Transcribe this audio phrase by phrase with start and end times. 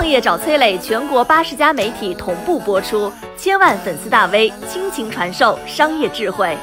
[0.00, 6.56] 创业找崔磊，全国八十家媒体同步播出，千万粉丝大 V 倾情传授商业智慧。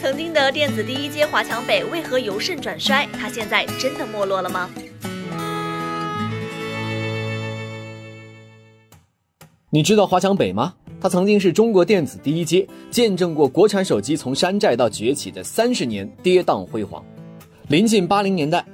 [0.00, 3.06] 曾经的电子第一街华强北为何由盛转衰？
[3.20, 4.70] 它现在真的没落了吗？
[9.68, 10.72] 你知道华强北吗？
[10.98, 17.04] 它曾经是中国电子第一街，见证过国产手机从山寨到崛起的三十年跌宕辉煌。
[17.68, 18.64] 临近八零年代。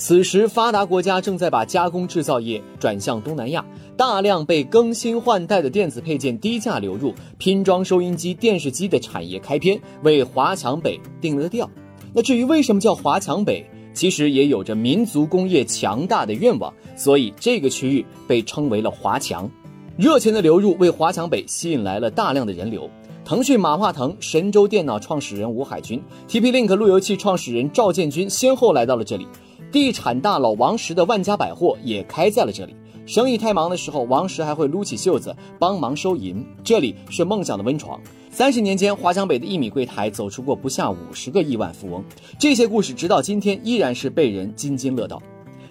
[0.00, 3.62] 此时，发达国家正在把加工制造业转向东南亚，
[3.98, 11.68] 大量被更新换代的电子配件低价流入，拼装收音机、电视机的产业开篇，为华强北定了调。
[12.14, 19.50] 那至于为什么叫华强北，其实也有着民族工业强大的愿望，所以这个区域被称为了华强。
[19.98, 22.88] 热钱的流入为华强北吸引来了大量的人流。
[23.22, 29.28] 腾讯马化腾、神州电脑创始人吴海军、TP-Link 路由器创始人赵建军先后来到了这里。
[29.72, 32.74] 地产大佬王石的万家百货也开在了这里。
[33.06, 36.44] 生意太忙的时候，王石还会撸起袖子帮忙收银。
[36.64, 38.00] 这里是梦想的温床。
[38.30, 42.04] 三十年间，华强北的一米柜台走出过不下五十个亿万富翁。
[42.38, 45.20] 这些故事直到今天依然是被人津津乐道。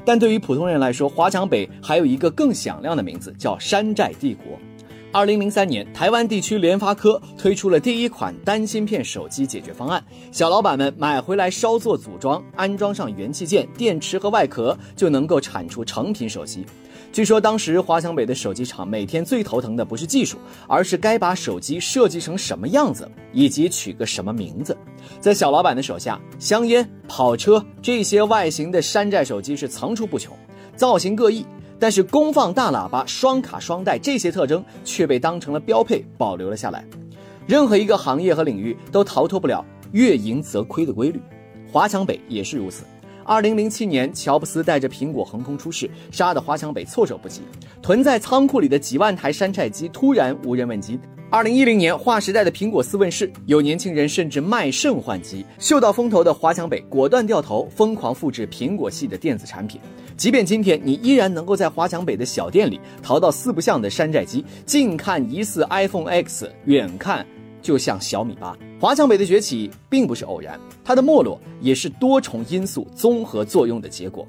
[0.06, 4.46] 但对于普通人来说，华强北还有一个更响亮的名字，叫山寨帝国。
[5.12, 16.64] 二零零三年，台湾地区联发科推出了第一款单芯片手机解决方案，小老板们买回来稍作组装，安装上元器件、电池和外壳，就能够产出成品手机。
[17.12, 20.38] 据说当时华强北的手机厂每天最头疼的不是技术，
[20.68, 24.78] 而是该把手机设计成什么样子，以及取个什么名字。
[25.20, 30.38] 在小老板的手下，香烟、跑车这些外形的山寨手机是层出不穷，
[30.76, 31.44] 造型各异。
[31.80, 36.86] 但是功放大喇叭、双卡双待这些特征却被当成了标配保留了下来。
[37.48, 41.20] 任何一个行业和领域都逃脱不了越盈则亏的规律，
[41.72, 42.84] 华强北也是如此。
[43.24, 47.42] 二零零七年，乔布斯带着苹果横空出世，杀得华强北措手不及。
[47.82, 51.00] 囤在仓库里的几万台山寨机突然无人问津。
[51.30, 55.46] 二零一零年，划时代的苹果四问世，有年轻人甚至卖肾换机。
[55.60, 59.80] 嗅到风头的华强北果断掉头，疯狂复制苹果系的电子产品。
[60.20, 67.26] 即便今天，你依然能够在华强北的小店里淘到四不像的山寨机，近看疑似 iPhone X，远看
[67.62, 68.54] 就像小米八。
[68.82, 74.28] 华强北的崛起并不是偶然，它的没落也是多重因素综合作用的结果。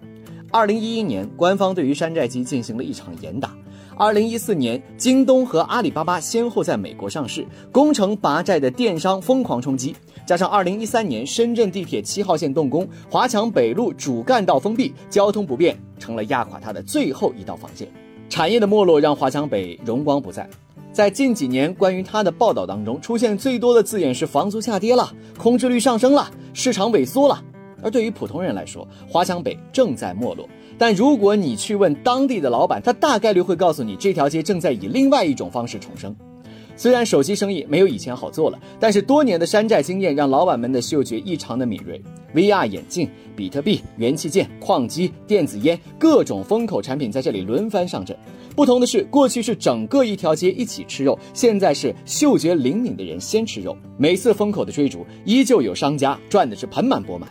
[0.53, 3.57] 二零一一年，官方对于山寨机进行了一场严打。
[3.97, 9.95] 二零一四年，京东和阿里巴巴先后在美国上市，攻城拔寨的电商疯狂冲击，
[10.27, 17.87] 加上二零一三年深圳地铁七号线动工，华强北路主干道封闭，交通不便成了压垮它的最后一道防线。
[18.29, 20.49] 产业的没落让华强北荣光不再，
[20.93, 27.45] 在近几年关于它的报道当中，出现最多的字眼是房租下跌了，空置率上升了，市场萎缩了。
[27.83, 30.49] 而对于普通人来说，华强北正在没落。
[30.79, 36.15] 但如果你去问当地的老板，他大概率会告诉你，这条街正在以另外一种方式重生。
[36.77, 42.01] 虽然手机生意没有以前好做了，但是多年的山寨经验让老板们的嗅觉异常的敏锐。
[42.35, 48.17] VR 眼镜、比特币、元器件、矿机、电子烟，各种风口产品在这里轮番上阵。
[48.57, 53.77] 不同的是，过去是整个一条街一起吃肉，现在是嗅觉灵敏的人先吃肉。
[53.99, 57.29] 每次风口的追逐，依旧有商家赚的是盆满钵满。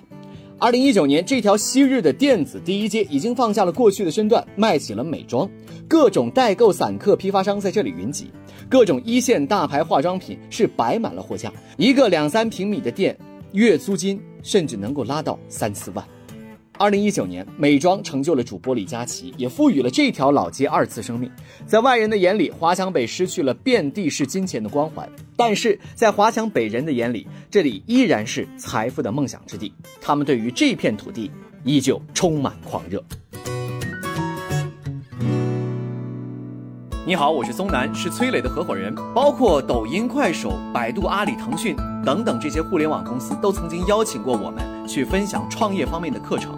[0.62, 5.50] 二零一九年，这条昔日的电子第一街已经放下了过去的身段，卖起了美妆。
[5.88, 8.30] 各种代购散客批发商在这里云集，
[8.70, 11.50] 各种一线大牌化妆品是摆满了货架。
[11.78, 13.18] 一个两三平米的店，
[13.54, 16.06] 月租金甚至能够拉到三四万。
[16.80, 21.30] 二零一九年，美妆成就了主播李佳琦，也赋予了这条老街二次生命。
[21.66, 29.74] 在外人的眼里，华强北失去了遍地是金钱的光环，但是在华强北人的眼里，这里依然是财富的梦想之地。
[30.00, 31.30] 他们对于这片土地
[31.66, 33.04] 依旧充满狂热。
[37.06, 38.96] 你好，我是松南，是崔磊的合伙人。
[39.14, 41.76] 包括抖音、快手、百度、阿里、腾讯
[42.06, 46.58] 等等这些互联网公司，都曾经邀请过我们去分享创业方面的课程。